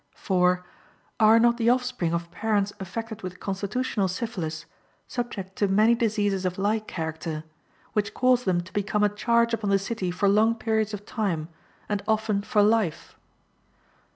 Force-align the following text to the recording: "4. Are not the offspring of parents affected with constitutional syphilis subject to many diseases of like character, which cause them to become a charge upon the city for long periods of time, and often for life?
"4. 0.15 0.65
Are 1.19 1.39
not 1.39 1.57
the 1.57 1.69
offspring 1.69 2.11
of 2.11 2.31
parents 2.31 2.73
affected 2.79 3.21
with 3.21 3.39
constitutional 3.39 4.07
syphilis 4.07 4.65
subject 5.07 5.55
to 5.57 5.67
many 5.67 5.93
diseases 5.93 6.43
of 6.43 6.57
like 6.57 6.87
character, 6.87 7.43
which 7.93 8.15
cause 8.15 8.43
them 8.43 8.61
to 8.61 8.73
become 8.73 9.03
a 9.03 9.09
charge 9.09 9.53
upon 9.53 9.69
the 9.69 9.77
city 9.77 10.09
for 10.09 10.27
long 10.27 10.55
periods 10.55 10.95
of 10.95 11.05
time, 11.05 11.49
and 11.87 12.01
often 12.07 12.41
for 12.41 12.63
life? 12.63 13.15